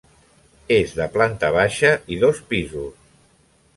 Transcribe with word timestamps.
És 0.77 0.95
de 0.99 1.05
planta 1.17 1.51
baixa 1.57 1.91
i 2.17 2.21
dos 2.25 2.41
pisos. 2.55 3.13